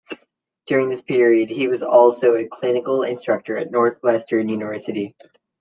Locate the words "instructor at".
3.03-3.69